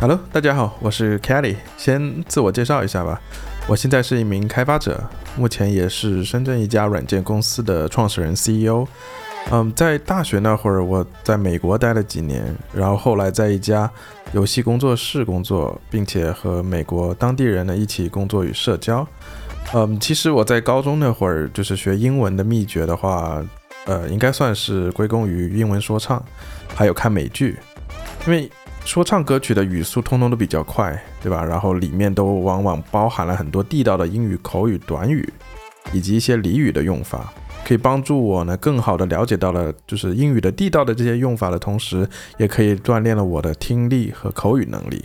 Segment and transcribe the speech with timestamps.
[0.00, 1.56] Hello，大家好，我是 Kelly。
[1.76, 3.20] 先自我介绍一下吧，
[3.66, 5.02] 我现在是一名开发者，
[5.36, 8.86] 目前也是深圳一家软件公司的创始人 CEO。
[9.50, 13.90] 嗯，在大学那会儿，我在美国待了几年，然后后来在一家
[14.32, 19.06] 游戏工作室工作，并且和美国当地人呢一起工作与社交。
[19.72, 23.42] 嗯，其实我在高中那会儿就是学英文的秘诀的话，
[23.86, 26.24] 呃，应该算是归功于英文说唱，
[26.74, 27.58] 还有看美剧，
[28.26, 28.50] 因为。
[28.86, 31.42] 说唱歌曲的语速通通都比较快，对吧？
[31.42, 35.26] 然后里面都往往包含了很多地道的英语口语短语，
[35.94, 37.32] 以及一些俚语的用法，
[37.64, 45.02] 可以帮助我呢更好的了解到了就是英语的地道的这些用法的同时，也可以锻炼了我的听力和口语能力。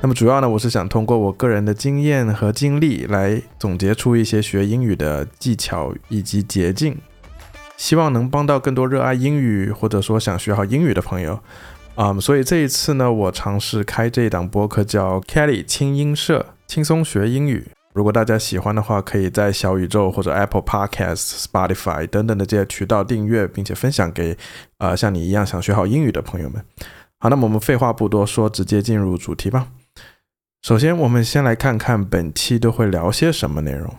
[0.00, 6.98] 那么主要呢，我是想通过我个人的经验和经历来总结出一些学英语的技巧以及捷径，
[7.78, 11.40] 希望能帮到更多热爱英语或者说想学好英语的朋友。
[11.94, 17.66] 啊，所以这一次呢，我尝试开这一档播客，叫 Kelly 轻音社，轻松学英语。
[17.92, 24.36] 如果大家喜欢的话，可以在小宇宙或者 Apple Podcast、Spotify 等等的这些渠道订阅，并且分享给
[24.78, 26.64] 呃像你一样想学好英语的朋友们。
[27.18, 29.68] 好，那么我们废话不多说，直接进入主题吧。
[30.62, 33.92] 首先，我们先来看看本期都会聊些什么内容。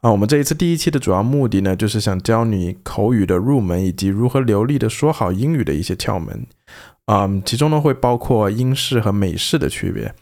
[0.00, 6.46] 啊，我们这一次第一期的主要目的呢，就是想教你口语的入门，以及如何流利的说好英语的一些窍门。
[7.06, 10.14] 嗯，其中呢会包括英式和美式的区别，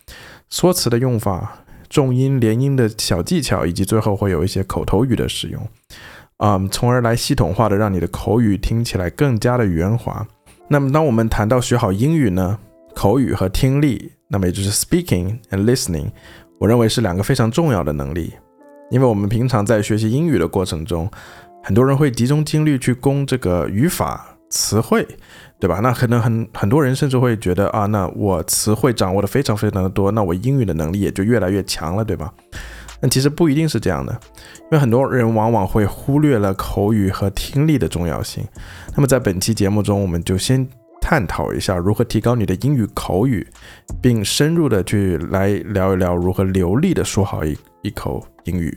[0.49, 5.69] 说辞的用法，重音连音的小技巧，以及最后会有一些口头语的使用，
[6.39, 10.27] 嗯，从而来系统化的让你的口语听起来更加的圆滑。
[10.69, 12.59] 那么当我们谈到学好英语呢，
[12.95, 16.11] 口语和听力，那么也就是 speaking and listening，
[16.59, 18.33] 我认为是两个非常重要的能力，
[18.91, 21.11] 因为我们平常在学习英语的过程中，
[21.63, 25.07] 很多人会集中精力去攻这个语法词汇。
[25.59, 25.81] 对吧？
[25.83, 32.31] 那可能很很多人甚至会觉得啊，那我词汇掌握的非常非常的多，那我英语的能力也就越来越强了，对吧？
[33.01, 34.13] 但其实不一定是这样的，
[34.65, 38.47] 因为很多人往往会忽略了口语和听力的重要性。
[38.95, 40.69] 那么在本期节目中，我们就先
[41.09, 43.47] 探讨一下如何提高你的英语口语，
[44.03, 48.77] 并深入的去来聊一聊如何流利的说好一一口英语。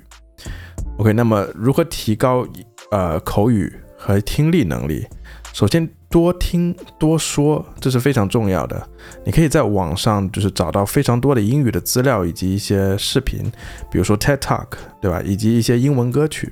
[1.00, 2.48] OK，那么如何提高
[2.92, 5.08] 呃口语和听力能力？
[5.54, 5.90] 首先。
[6.10, 8.88] 多听多说，这是非常重要的。
[9.24, 13.44] 你可以在网上就是找到非常多的英语的资料以及一些视频，
[13.92, 14.68] 比如说 TED Talk，
[15.00, 15.22] 对吧？
[15.24, 16.52] 以及一些英文歌曲。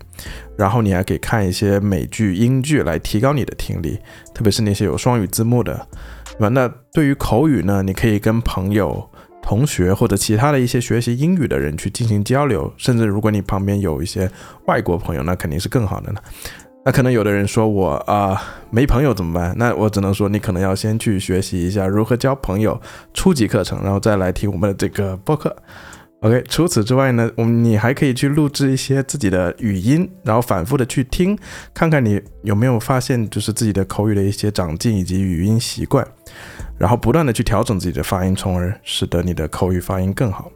[0.55, 3.99] 然后你还可以看一些美剧、英剧来提高你的听力，
[4.33, 5.87] 特别是那些有双语字幕的，
[6.37, 6.49] 对吧？
[6.49, 9.09] 那对于口语呢，你可以跟朋友、
[9.41, 14.29] 同学或者其他的一些学习英语的人去进行交流，甚至如果你旁边有一些
[14.65, 16.21] 外国朋友，那肯定是更好的呢。
[16.87, 19.53] 那可能有的人说我啊没朋友怎么办？
[19.57, 22.79] 那我只能说你可能要先去学习一下如何交朋友
[23.13, 25.53] 初级课程，然后再来听我们的这个播客。
[26.21, 31.37] OK，除此之外呢，我们你还可以去录制一些自己的语音，然后反复的去听，
[31.73, 36.07] 看看你有没有发现就是自己的口语的一些长进以及语音习惯，
[36.77, 40.49] 然后不断的去调整自己的发音，从而使得你的口语发音更好。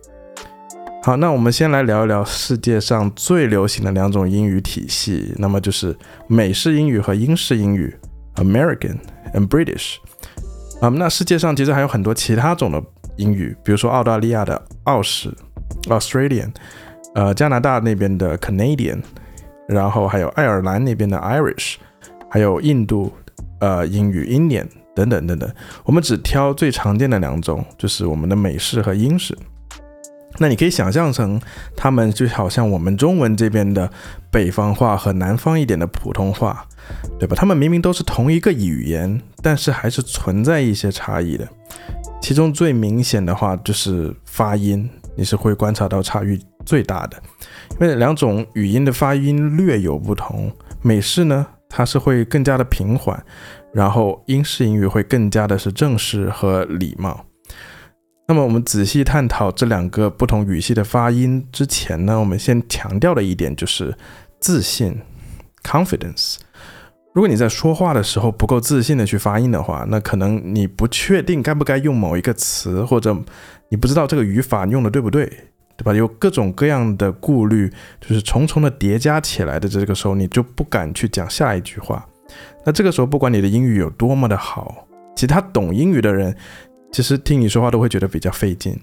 [1.04, 5.98] 好，那我们先来聊一聊世界上最流行的两种英语体系，那么就是
[6.28, 7.92] 美式英语和英式英语
[8.36, 8.98] ，American
[9.34, 9.96] and British。
[10.80, 12.80] 啊，那世界上其实还有很多其他种的
[13.18, 15.34] 英语，比如说澳大利亚的澳式
[15.88, 16.52] （Australian），
[17.16, 19.02] 呃，加拿大那边的 Canadian，
[19.68, 21.78] 然后还有爱尔兰那边的 Irish，
[22.30, 23.12] 还有印度
[23.60, 25.52] 呃英语 Indian 等等等等。
[25.84, 29.36] 我们只挑最常见的两种，就是我们的美式和英式。
[30.38, 31.40] 那你可以想象成，
[31.76, 33.92] 他们就好像我们中文这边的
[34.32, 36.66] 北方话和南方一点的普通话，
[37.20, 37.36] 对吧？
[37.36, 41.48] 他们明明都是同一个语言，但是还是存在一些差异的。
[42.22, 47.22] 其中最明显的话就是发音，你是会观察到差异最大的，
[47.80, 50.52] 因为两种语音的发音略有不同。
[50.82, 53.24] 美式呢，它是会更加的平缓，
[53.74, 57.26] 然后英式英语会更加的是正式和礼貌。
[58.32, 63.94] 那么我们仔细探讨这两个不同语系的发音之前呢，我们先强调的一点就是
[64.40, 64.98] 自信
[65.62, 66.38] （confidence）。
[67.12, 73.14] 如果你在说话的时候不够自信的去发音的话，那可能你不确定该不该用某一个词，或者
[73.68, 75.26] 你不知道这个语法用的对不对，
[75.76, 75.94] 对吧？
[75.94, 77.70] 有各种各样的顾虑，
[78.00, 82.08] 就是重重的叠加起来的这个时候，你就不敢去讲下一句话。
[82.64, 84.88] 那这个时候，不管你的英语有多么的好，
[85.18, 86.34] 其他懂英语的人。
[86.92, 88.80] 其实听你说话都会觉得比较费劲。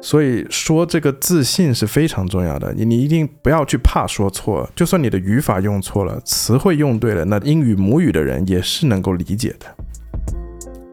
[0.00, 2.72] 所以说这个自信是非常重要的。
[2.74, 9.66] 你你一定不要去怕说错，就算你的语法用错了，词汇用对了，那英语母语的人也是能够理解的。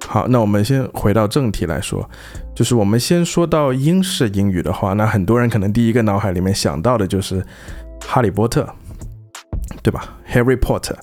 [0.06, 2.08] 好，那我们先回到正题来说，
[2.56, 7.44] 就是我们先说到英式英语的话，那很多人可能第一个脑海里面想到的就是
[8.00, 8.68] 哈利波特，
[9.82, 10.96] 对吧？Harry Potter，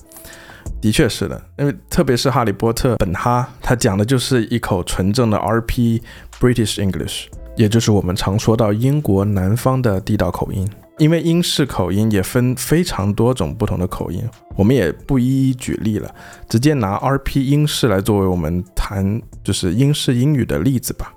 [0.79, 6.01] 的确是的，因为特别是哈利波特本哈，他讲的就是一口纯正的 RP
[6.39, 7.25] British English，
[7.55, 10.67] 也就是我们常说到英国南方的地道口音。
[10.99, 16.09] 因为英式口音也分非常多种不同的口音，我们也不一一举例了，
[16.49, 21.13] 直接拿 RP 英式来作为我们谈就是英式英语的例子吧。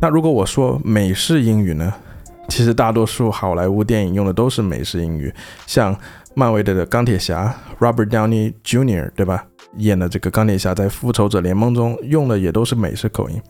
[0.00, 1.92] 那如果我说美式英语呢？
[2.48, 5.32] 其实大多数好莱坞电影用的都是美式英语，
[5.68, 5.96] 像
[6.34, 9.10] 漫威的钢铁侠 Robert Downey Jr.
[9.16, 9.44] 对吧？
[9.76, 13.40] 演的这个钢铁侠在复仇者联盟中用的也都是美式口音。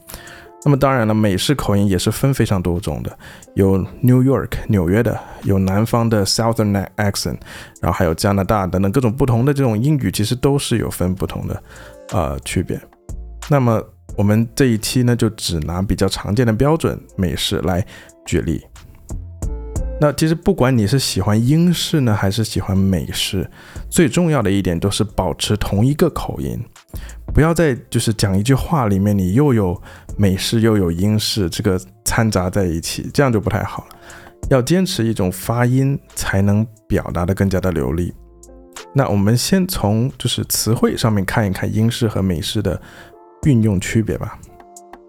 [0.63, 3.19] 那么当然了，美式口音也是分非常多种的，
[3.55, 7.39] 有 New York 纽约的，有南方的 Southern accent，
[7.81, 11.63] 然后还有加拿大等等各种不同的这种英语，其实都是有分不同的
[12.13, 12.79] 呃区别。
[13.49, 13.83] 那么
[14.17, 17.83] 我们这一期呢，就只拿比较常见的标准美式来
[18.27, 18.63] 举例。
[20.03, 23.49] 那其实不管你是喜欢英式呢，还是喜欢美式，
[23.91, 26.59] 最重要的一点都是保持同一个口音。
[27.35, 29.81] 不要再就是讲一句话里面你又有
[30.17, 33.97] 美式又有英式这个掺杂在一起，这样就不太好了。
[34.49, 38.13] 要坚持一种发音才能表达的更加的流利。
[38.95, 42.81] 那我们先从就是词汇上面看一看英式和美式的
[43.47, 44.39] 运用区别吧。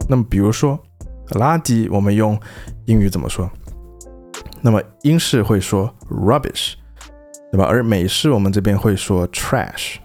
[0.09, 0.77] 那么比如说
[1.29, 2.37] 垃圾，我们用
[2.85, 3.49] 英语怎么说？
[4.61, 6.73] 那么英式会说 rubbish，
[7.51, 7.65] 对吧？
[7.65, 9.95] 而美式我们这边会说 trash。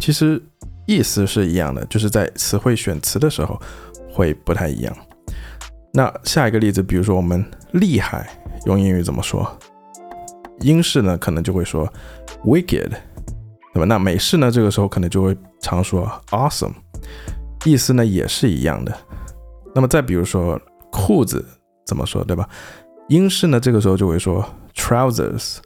[0.00, 0.42] 其实。
[0.90, 3.60] 意思是一样的，就是在词汇选词的时候
[4.10, 4.96] 会不太一样。
[5.92, 8.26] 那下一个例子，比如说我们厉害
[8.64, 9.46] 用英语怎么说？
[10.60, 11.86] 英式呢可能就会说
[12.42, 12.88] wicked，
[13.74, 13.84] 对吧？
[13.84, 16.72] 那美式呢这个时候可能就会常说 awesome，
[17.66, 18.98] 意思呢也是一样的。
[19.74, 20.58] 那么再比如说
[20.90, 21.44] 裤子
[21.84, 22.48] 怎么说，对吧？
[23.08, 24.44] 英式呢这个时候就会说
[24.74, 25.56] trousers，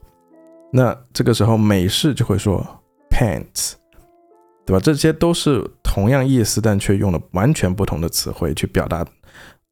[0.73, 2.65] 那这个时候美式就会说
[3.11, 3.75] pants。
[4.65, 4.81] 对吧？
[4.81, 9.05] 这些都是同样意思，但却用了完全不同的词汇去表达。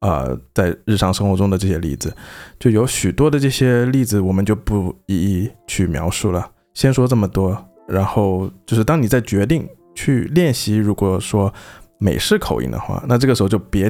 [0.01, 2.13] 呃，在日常生活中的这些例子，
[2.59, 6.51] 就有许多的这些例子，我们就不一一去描述了。
[6.73, 7.57] 先说这么多，
[7.87, 9.65] 然后就是当你在决定
[9.95, 11.51] 去练习，如果说
[11.97, 13.89] 美式口音的话，那这个时候就别，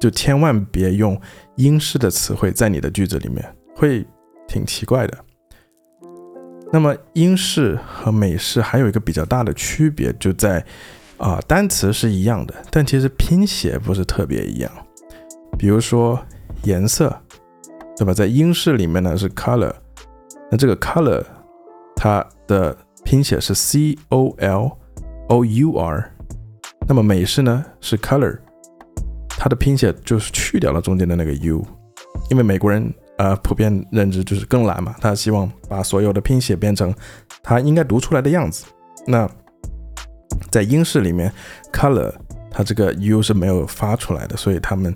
[0.00, 1.20] 就千万别用
[1.56, 4.06] 英式的词汇在你的句子里面，会
[4.46, 5.18] 挺奇怪的。
[6.70, 10.64] 那么英式和美式还有一个比较大的区别，就在
[11.16, 14.70] 啊单词是一样的，但其实拼写不是特别一样。
[15.58, 16.20] 比如说
[16.64, 17.14] 颜色，
[17.96, 18.12] 对吧？
[18.12, 19.72] 在英式里面呢是 color，
[20.50, 21.24] 那这个 color
[21.96, 24.70] 它的拼写是 c o l
[25.28, 26.12] o u r，
[26.86, 28.38] 那么美式呢是 color，
[29.38, 31.64] 它的拼写就是去掉了中间的那个 u，
[32.30, 32.92] 因为美国人。
[33.18, 36.94] 呃，普遍认知就是更懒嘛，他希望把所有的拼写变成
[37.42, 38.64] 他应该读出来的样子。
[39.08, 39.28] 那
[40.52, 41.28] 在英式里面
[41.72, 42.14] ，color
[42.48, 44.94] 它这个 u 是没有发出来的，所以他们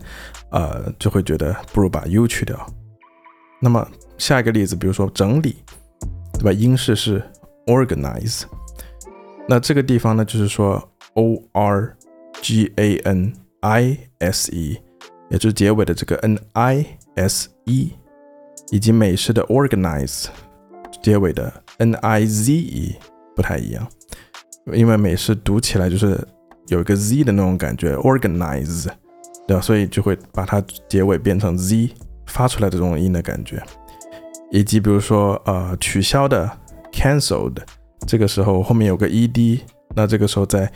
[0.50, 2.64] 呃就会觉得不如把 u 去掉。
[3.60, 3.84] 那么
[4.18, 5.56] 下一个例子，比如说整理，
[6.34, 6.52] 对吧？
[6.52, 7.20] 英式是
[7.66, 8.44] organize，
[9.48, 10.80] 那这个地方呢，就是说
[11.14, 11.92] o r
[12.40, 14.78] g a n i s e，
[15.30, 17.92] 也就是结尾的这个 n i s e。
[18.70, 20.26] 以及美式的 organize
[21.02, 22.94] 结尾的 n i z e
[23.36, 23.86] 不太一样，
[24.72, 26.18] 因为美式读起来就是
[26.68, 28.88] 有一个 z 的那种感觉，organize，
[29.46, 29.60] 对吧？
[29.60, 31.90] 所以就会把它结尾变成 z
[32.26, 33.62] 发出来的这种音的感觉。
[34.50, 36.50] 以及比如说呃取消的
[36.92, 37.58] cancelled，
[38.06, 39.60] 这个时候后面有个 e d，
[39.94, 40.70] 那这个时候在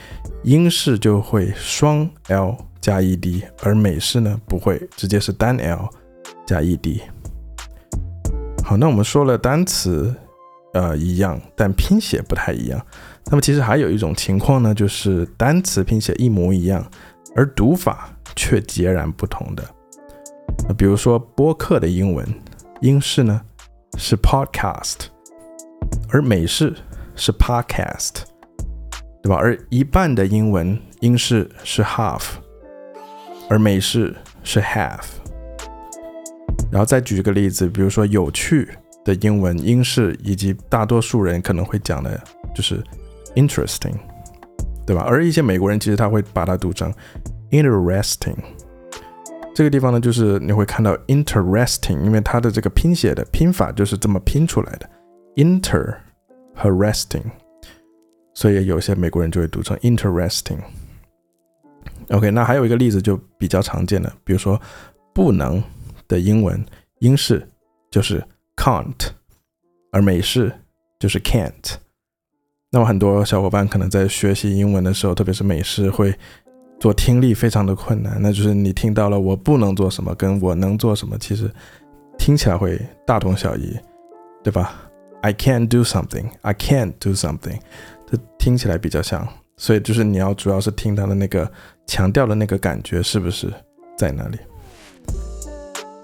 [0.45, 5.89] 英式就会双 l 加 e d，而美式呢不会，直接是单 l
[6.47, 7.03] 加 e d。
[8.65, 10.15] 好，那我们说了单词，
[10.75, 12.85] 呃，一样，但拼写不太一样。
[13.27, 16.85] 那么其实还有一种情况呢，就是单词拼写一模一样，
[17.35, 19.65] 而读法却截然不同的。
[20.77, 22.27] 比如说播客的英文，
[22.83, 23.41] 英式呢
[23.97, 25.07] 是 podcast，
[26.11, 26.75] 而美式
[27.15, 28.23] 是 podcast，
[29.27, 29.35] 对吧？
[29.43, 32.23] 而一半的英文，英式是 half，
[33.51, 34.15] 而美式
[34.45, 35.01] 是 half。
[36.71, 38.69] 然后再举一个例子，比如说有趣
[39.05, 42.23] 的英文，英式以及大多数人可能会讲的
[42.55, 42.81] 就是
[43.35, 43.97] interesting，
[44.87, 45.03] 对吧？
[45.03, 46.95] 而一些美国人其实他会把它读成
[47.51, 48.37] interesting。
[49.57, 54.89] 这个地方呢，就是你会看到 interesting，因为它的这个拼写的拼法就是这么拼出来的
[55.35, 55.97] ，inter
[56.55, 57.25] 和 resting，
[58.37, 60.59] 所以有些美国人就会读成 interesting。
[62.11, 64.61] OK，那还有一个例子就比较常见的，比如说
[65.15, 65.63] 不能
[66.07, 66.63] 的英文
[66.99, 67.49] 英式
[67.91, 68.23] 就是
[68.55, 69.09] can't，
[69.91, 70.53] 而美式
[71.01, 71.77] 就是 can't。
[72.71, 76.15] 那么很多小伙伴可能在学习英文的时候，特别是美式，会
[76.79, 78.19] 做听力非常的困难。
[78.21, 81.51] 那就是你听到了我不能做什么，跟我能做什么，其实
[82.19, 83.75] 听起来会大同小异，
[84.45, 84.91] 对吧
[85.23, 87.59] ？I can't do something, I can't do something，
[88.11, 89.27] 这听起来比较像。
[89.57, 91.51] 所以就是你要主要是听它的那个
[91.87, 93.53] 强调的那个感觉是不是
[93.97, 94.39] 在那里。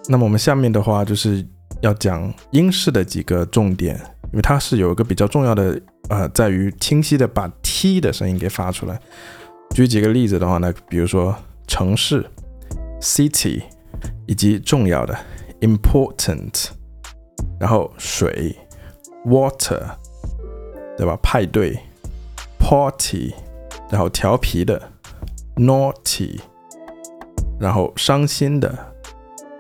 [0.09, 1.47] 那么我们下面的话就是
[1.81, 3.95] 要讲英式的几个重点，
[4.27, 5.81] 因为它是有一个比较重要的。
[6.09, 9.01] 呃，在于清晰的把 t 的声音给发出来。
[9.71, 11.35] 举几个例子的话呢，比如说
[11.67, 12.27] 城市
[13.01, 13.63] city，
[14.27, 15.17] 以及重要的
[15.61, 16.67] important，
[17.59, 18.55] 然后水
[19.25, 19.81] water，
[20.99, 21.17] 对吧？
[21.23, 21.79] 派对
[22.63, 23.35] party，
[23.91, 24.81] 然后调皮的
[25.57, 26.41] naughty，
[27.59, 28.73] 然后伤心的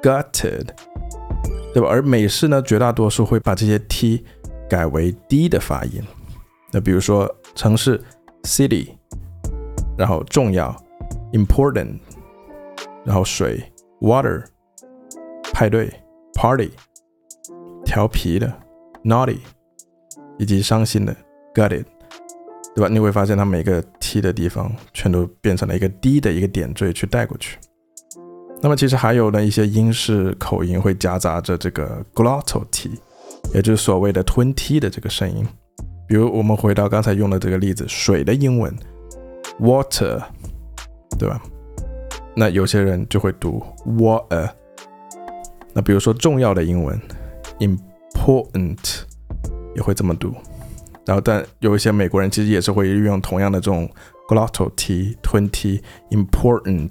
[0.00, 0.68] gutted，
[1.74, 1.88] 对吧？
[1.90, 4.24] 而美式呢，绝大多数会把这些 t
[4.70, 6.00] 改为 d 的发音。
[6.70, 8.00] 那比如说城市
[8.44, 8.88] city，
[9.98, 10.74] 然后重要
[11.32, 11.98] important，
[13.04, 13.60] 然后水
[14.00, 14.44] water，
[15.52, 15.92] 派对
[16.34, 16.70] party，
[17.84, 18.50] 调皮的
[19.04, 19.40] naughty，
[20.38, 21.14] 以及伤心的
[21.52, 21.84] gutted，
[22.74, 22.88] 对吧？
[22.88, 27.58] 你会发现它每个 t 的地方全都变成了一个 d 的一个点缀去带过去。
[28.62, 32.90] 那么其实还有呢一些英式口音会夹杂着这个 glottal t，
[33.52, 35.46] 也就是所谓的吞 t 的这个声音。
[36.06, 38.74] 比如我们回到刚才用的这个例子，水的英文
[39.60, 40.22] water，
[41.18, 41.42] 对吧？
[42.34, 43.62] 那有些人就会读
[43.98, 44.48] water。
[45.74, 47.00] 那比如说重要的英文
[47.58, 49.02] important
[49.74, 50.34] 也会这么读。
[51.06, 53.88] 然后但有一些美国人其实也是会运用同样的这种
[54.28, 56.90] glottal t 吞 t important，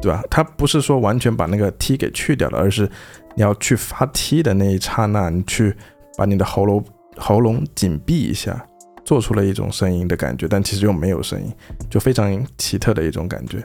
[0.00, 0.22] 对吧？
[0.30, 2.88] 它不是说完全把那个 t 给去掉了，而是
[3.36, 5.74] 你要去发 t 的那一刹那，你去
[6.16, 6.84] 把你的喉咙。
[7.16, 8.66] 喉咙紧闭一下，
[9.04, 11.48] 做出了一种声音的感觉，但其实又没有声音，
[11.88, 13.64] 就非常奇特的一种感觉。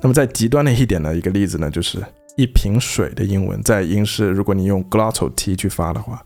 [0.00, 2.02] 那么在极端的一点的一个例子呢，就是
[2.38, 6.24] 一瓶水的英文，在英式如果你用 glottal t 去发的话，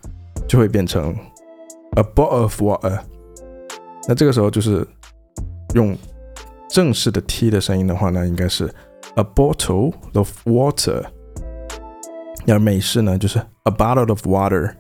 [0.49, 1.13] 就会变成
[1.97, 3.01] a bottle of water。
[4.09, 4.87] 那这个时候就是
[5.75, 5.97] 用
[6.69, 8.73] 正式的 t 的声音的话呢，应该是
[9.15, 11.05] a bottle of water。
[12.47, 14.75] 而美式呢，就是 a bottle of water。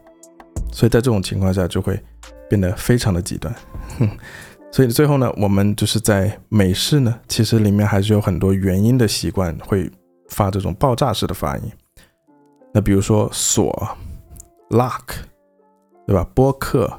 [0.72, 2.00] 所以在这种情况下就会
[2.48, 3.52] 变得非常的极端，
[4.70, 9.90] 所以最后呢，我们就是在美式呢，其实里面还是有很多元音的习惯会
[10.28, 11.64] 发这种爆炸式的发音。
[12.72, 13.96] 那比如说锁
[14.70, 15.00] ，lock，
[16.10, 16.28] 对吧？
[16.34, 16.92] 播客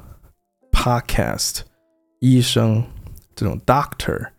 [0.70, 1.58] ，podcast，
[2.20, 2.82] 医生，
[3.34, 4.30] 这种 doctor，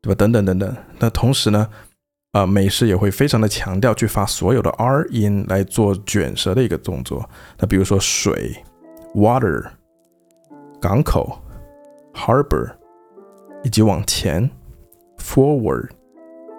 [0.00, 0.14] 对吧？
[0.14, 0.74] 等等等等。
[0.98, 1.68] 那同时呢，
[2.32, 7.28] 啊，美式也会非常的强调去发所有的 r 音来做卷舌的一个动作。
[7.58, 8.56] 那比如说水。
[9.14, 9.66] Water，
[10.80, 11.38] 港口
[12.14, 12.74] ，Harbor，
[13.64, 14.50] 以及往前
[15.18, 15.90] ，Forward，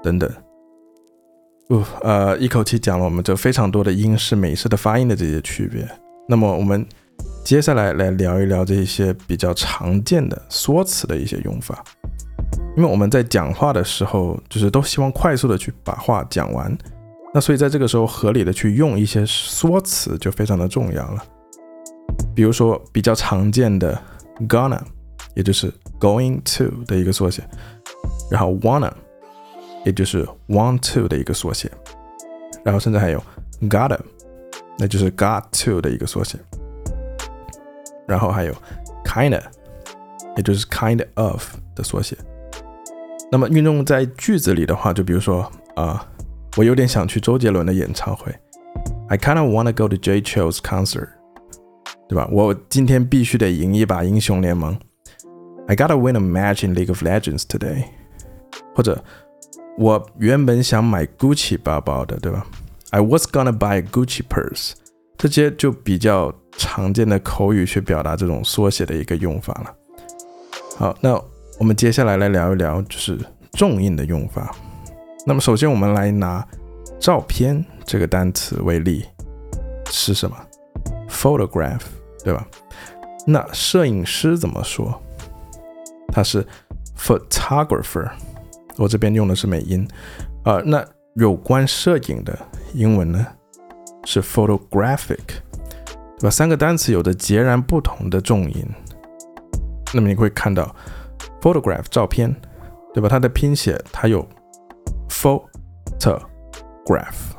[0.03, 0.31] 等等。
[1.67, 5.87] 不，呃，一口气讲了我们这非常多的英式、美式的发音的这些区别。
[6.27, 6.83] 那么我们
[7.47, 11.81] 接下来来聊一聊这些比较常见的缩词的一些用法。
[12.75, 16.77] 因为我们在讲话的时候，就是都希望快速的去把话讲完，
[17.33, 21.23] 那所以在这个时候合理的去用一些缩词就非常的重要了。
[22.35, 23.97] 比如说比较常见的
[24.49, 24.81] gonna，
[25.33, 27.41] 也就是 going to 的一个缩写，
[28.29, 28.91] 然后 wanna，
[29.85, 31.71] 也就是 want to 的一个缩写，
[32.65, 33.23] 然后甚至还有
[33.69, 33.97] gotta，
[34.77, 36.37] 那就是 got to 的一个缩写，
[38.06, 38.54] 然后还有
[39.04, 39.42] kinda，
[40.36, 41.42] 也就是 kind of
[41.74, 42.16] 的缩写。
[43.30, 46.06] 那么运用在句子里的话，就比如说啊，
[46.56, 48.32] 我有点想去周杰伦的演唱会，
[49.08, 51.08] I kinda wanna go to J Chill's concert。
[52.08, 52.28] 对吧？
[52.30, 54.78] 我今天必须得赢一把英雄联盟。
[55.66, 57.84] I gotta win a match in League of Legends today。
[58.74, 59.02] 或者
[59.78, 62.44] 我原本想买 Gucci 包包的，对吧？
[62.90, 64.72] I was gonna buy a Gucci purse。
[65.16, 69.73] 这些就比较 常见的口语去表达这种缩写的一个用法了。
[70.77, 71.13] 好，那
[71.57, 73.17] 我们接下来来聊一聊就是
[73.53, 74.53] 重音的用法。
[75.25, 76.45] 那么首先我们来拿
[76.99, 79.05] 照片这个单词为例，
[79.89, 80.35] 是什么
[81.09, 81.81] ？Photograph。
[82.23, 82.45] 对吧？
[83.25, 85.01] 那摄影师怎么说？
[86.11, 86.45] 他是
[86.97, 88.09] photographer，
[88.75, 89.87] 我这边用的是美音。
[90.43, 92.37] 呃，那有关摄影的
[92.73, 93.25] 英文呢
[94.03, 95.19] 是 photographic，
[96.19, 96.29] 对吧？
[96.29, 98.67] 三个单词有着截然不同的重音。
[99.93, 100.75] 那么你会看到
[101.41, 102.35] photograph 照片，
[102.93, 103.07] 对吧？
[103.07, 104.27] 它的拼写它有
[105.09, 105.45] photograph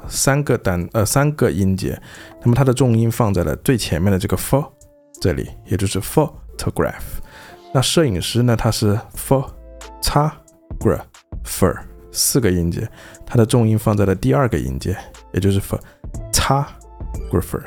[0.08, 2.00] 三个单呃三个音节，
[2.42, 4.64] 那么它的重音放在了最前面的这个 pho
[5.20, 7.18] 这里，也就是 photograph。
[7.74, 10.32] 那摄影师呢，他是 photographer
[12.10, 12.88] 四个音节，
[13.26, 14.96] 它的重音放在了第二个音节，
[15.32, 17.62] 也就是 photographer。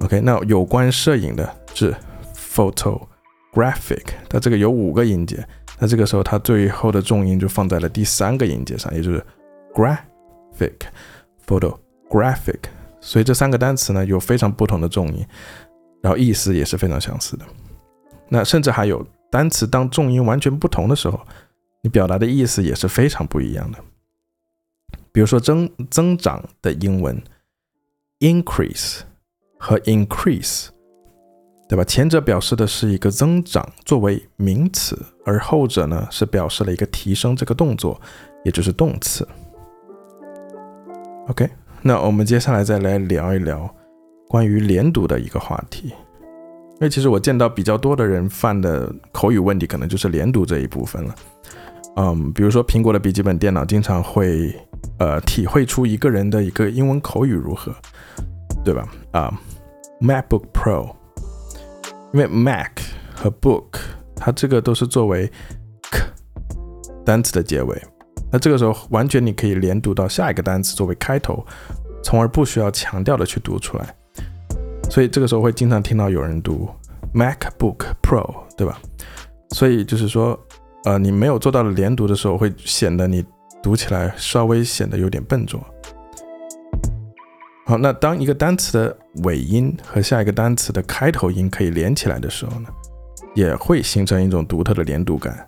[0.00, 1.94] OK，那有关摄影的是
[2.34, 3.06] photo。
[3.50, 5.44] graphic，它这个有五个音节，
[5.78, 9.24] 那这个时候它最后的重音就放在了第三个音节上，也就是
[9.74, 12.58] graphic，photographic。
[13.00, 15.26] 所以这三个单词呢有非常不同的重音，
[16.02, 17.44] 然后意思也是非常相似的。
[18.28, 21.18] 那甚至还有单词当重音完全不同的时候，
[21.82, 23.78] 你表达的意思也是非常不一样的。
[25.10, 27.20] 比如说增增长的英文
[28.20, 29.00] increase
[29.58, 30.68] 和 increase。
[31.68, 31.84] 对吧？
[31.84, 38.00] 前者表示的是一个增长作为名词，而后者呢是表示了一个提升这个动作，
[38.42, 39.28] 也就是动词。
[41.28, 41.46] OK，
[41.82, 43.68] 那我们接下来再来聊一聊
[44.28, 45.88] 关于连读的一个话题。
[45.88, 51.14] 因为其实我见到比较多的人犯的口语问题，可能就是连读这一部分了。
[51.96, 54.56] 嗯，比如说苹果的笔记本电脑经常会
[54.98, 57.74] 呃体会出一个人的一个英文口语如何，
[58.64, 58.88] 对吧？
[59.12, 59.32] 啊
[60.00, 60.94] ，MacBook Pro。
[62.12, 62.70] 因为 Mac
[63.14, 63.80] 和 Book，
[64.16, 65.30] 它这个都是作为
[65.90, 66.00] k
[67.04, 67.82] 单词的结尾，
[68.32, 71.44] 那这个时候完全你可以连读到下一个单词作为开头，
[72.02, 73.94] 从而不需要强调的去读出来。
[74.90, 76.66] 所以这个时候会经常听到有人读
[77.12, 78.80] MacBook Pro，对吧？
[79.50, 80.38] 所以就是说，
[80.84, 83.22] 呃，你没有做到连读的时候，会显得你
[83.62, 85.60] 读起来稍微显得有点笨拙。
[87.68, 92.68] 好，那当一个单词的尾音和下一个单词的开头音可以连起来的时候呢，
[93.34, 95.46] 也会形成一种独特的连读感。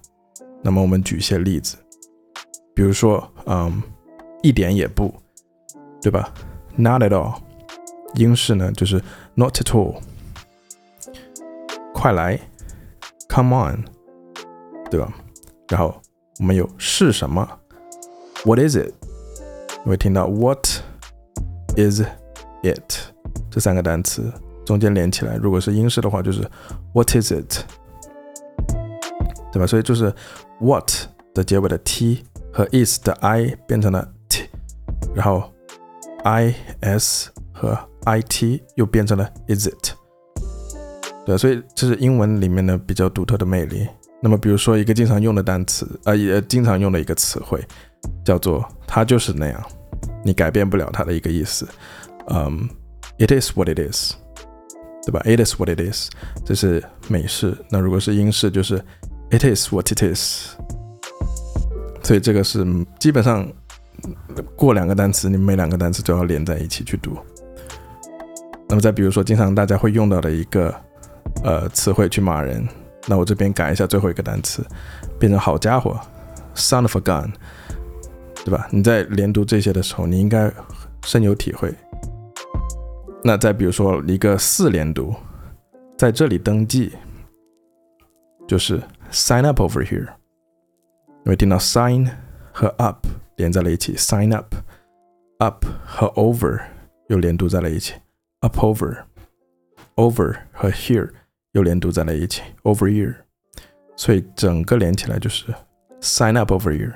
[0.62, 1.78] 那么我们举一些例子，
[2.74, 3.82] 比如说，嗯，
[4.42, 5.14] 一点也不，
[6.02, 6.30] 对吧
[6.76, 7.37] ？Not at all，
[8.16, 9.02] 英式呢就是
[9.33, 10.02] Not at all。
[11.94, 12.38] 快来
[13.30, 13.85] ，Come on，
[14.90, 15.11] 对吧？
[15.70, 15.98] 然后
[16.38, 17.48] 我们有是什么
[18.44, 18.92] ？What is it？
[19.85, 20.83] 你会听到 What。
[21.81, 22.03] Is
[22.62, 22.93] it
[23.51, 24.31] 这三个单词
[24.66, 26.43] 中间连起来，如果是英式的话，就是
[26.93, 27.64] What is it，
[29.51, 29.66] 对吧？
[29.66, 30.12] 所以就是
[30.61, 30.93] What
[31.33, 34.45] 的结尾的 t 和 is 的 i 变成了 t，
[35.14, 35.51] 然后
[36.25, 39.95] i s 和 i t 又变成了 Is it，
[41.25, 43.88] 对，所以这是英文里面的比较独特的魅力。
[44.23, 47.59] 那么，比如说一个经常用的单词，呃，也经常用的一个词汇，
[48.23, 49.62] 叫做它就是那样。
[50.22, 51.66] 你改变不了它的一个意思，
[52.28, 52.68] 嗯
[53.18, 54.14] ，it is what it is，
[55.06, 56.09] 对吧？it is what it is，
[56.44, 57.56] 这是美式。
[57.70, 58.78] 那如果是英式，就是
[59.30, 60.54] it is what it is。
[62.02, 62.66] 所以这个是
[62.98, 63.46] 基本上
[64.56, 67.16] 过两个单词，你每两个单词都要连在一起去读。
[68.68, 70.74] 那么再比如说，经常大家会用到的一个
[71.42, 72.66] 呃词汇去骂人，
[73.06, 74.64] 那我这边改一下最后一个单词，
[75.18, 75.98] 变成好家伙
[76.54, 77.30] ，son of a gun。
[78.44, 78.68] 对吧？
[78.70, 80.53] 你在连读这些的时候，你应该
[81.05, 81.72] 深有体会。
[83.22, 85.14] 那再比如说一个四连读，
[85.98, 86.92] 在这里登记，
[88.48, 90.09] 就是 sign up over here。
[91.22, 92.11] 你会听到 sign
[92.50, 96.61] 和 up 连在了一起，sign up，up 和 over
[97.09, 97.92] 又连读在了一起
[98.40, 101.11] ，up over，over 和 here
[101.53, 103.14] 又连读在了一起，over here。
[103.96, 105.55] 所以整个连起来就是
[106.00, 106.94] sign up over here。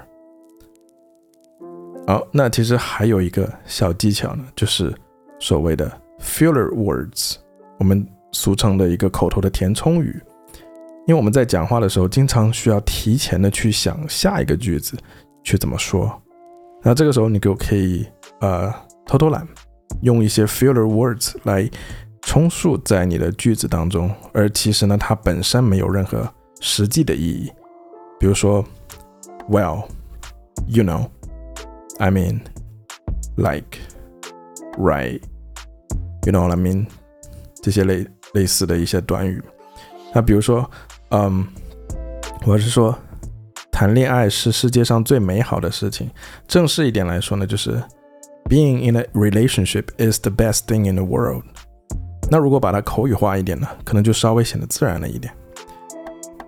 [2.06, 4.94] 好，那其实还有一个小技巧呢，就是
[5.38, 5.90] 所谓的
[6.20, 7.36] filler words，
[7.78, 10.20] 我们俗称的一个口头的填充语。
[11.06, 14.98] 因为我们在讲话的时候，经常需要提前的去想下一个句子
[15.42, 16.10] 去怎么说。
[16.82, 18.06] 那这个时候，你就可以
[18.40, 18.70] 呃
[19.06, 19.46] 偷偷懒，
[20.02, 21.68] 用一些 filler words 来
[22.20, 27.50] 充数在你的句子当中，而其实呢，它本身没有任何实际的意义。
[28.20, 28.62] 比如说
[29.48, 31.08] ，Well，you know。
[31.97, 32.41] I mean,
[33.35, 33.79] like,
[34.77, 35.21] right,
[36.25, 36.87] you know what I mean？
[37.61, 39.43] 这些类类似的一些短语。
[40.13, 40.69] 那比如说，
[41.09, 41.45] 嗯，
[42.45, 42.97] 我是说，
[43.71, 46.09] 谈恋爱是世界上最美好的事情。
[46.47, 47.83] 正式一点来说呢，就是
[48.49, 51.43] being in a relationship is the best thing in the world。
[52.31, 55.33] 那如果把它口语化一点呢，可能就稍微显得自然了一点。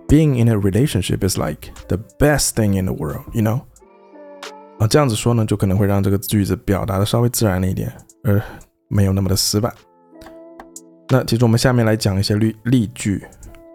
[0.08, 3.62] Being in a relationship is like the best thing in the world, you know?
[4.79, 7.91] 啊，这样子说呢，就可能会让这个句子表达的稍微自然了一点，
[8.23, 8.41] 而
[8.87, 9.73] 没有那么的死板。
[11.09, 13.25] 那其实我们下面来讲一些例例句，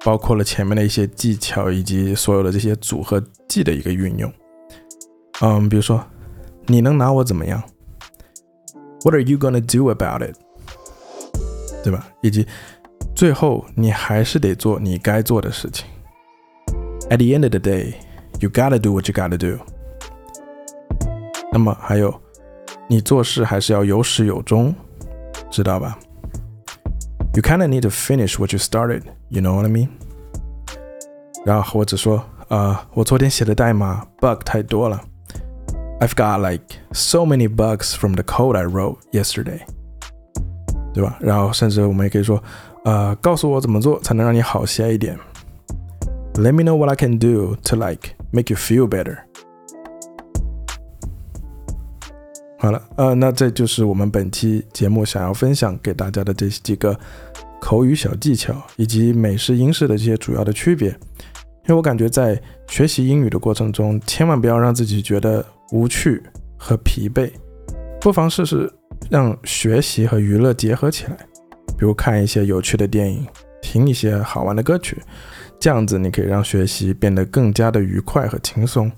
[0.05, 4.33] 包括了前面的一些技巧以及所有的这些组合技的一个运用。
[5.41, 6.05] 嗯，比如说，
[6.67, 7.61] 你能拿我怎么样
[9.03, 10.37] ？What are you gonna do about it？
[11.83, 12.07] 对吧？
[12.21, 12.47] 以及
[13.13, 15.85] 最后你还是得做你该做的事情。
[17.11, 17.95] At the end of the day,
[18.39, 19.59] you gotta do what you gotta do。
[21.52, 22.14] 那么还有，
[22.88, 24.74] 你做事还是要有始有终，
[25.50, 25.98] 知道吧？
[27.34, 29.04] You kind of need to finish what you started.
[29.30, 29.90] You know what I mean?
[31.46, 35.02] 然后或者说，呃，我昨天写的代码 bug 太多了。
[36.00, 39.62] I've got like so many bugs from the code I wrote yesterday，
[40.94, 41.18] 对吧？
[41.20, 42.42] 然后甚至我们也可以说，
[42.86, 45.18] 呃，告诉我怎么做才能让你好些一点。
[46.36, 49.18] Let me know what I can do to like make you feel better。
[52.63, 56.97] 好了，呃，那这就是我们本期节目想要分享给大家的这几个
[57.61, 60.91] 口语小技巧，以及美式、英式的这些主要的区别。
[60.91, 66.23] 因为我感觉在学习英语的过程中，千万不要让自己觉得无趣
[66.57, 67.33] 和疲惫，
[68.01, 68.73] 不妨试试
[69.11, 71.17] 让学习和娱乐结合起来，
[71.77, 73.27] 比如看一些有趣的电影，
[73.61, 75.03] 听一些好玩的歌曲，
[75.59, 78.89] 这样子你可以让学习变得更加的愉快和轻松。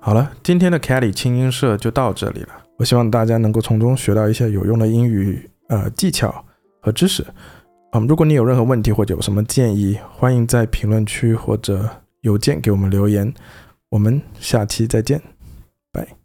[0.00, 2.48] 好了，今天的 Kelly 轻音社就到这里了。
[2.80, 6.42] 我希望大家能够从中学到一些有用的英语呃技巧
[6.80, 7.22] 和知识。
[7.92, 11.86] 嗯，如果你有任何问题或者有什么建议，欢迎在评论区或者
[12.22, 13.30] 邮件给我们留言。
[13.90, 15.20] 我们下期再见，
[15.92, 16.19] 拜。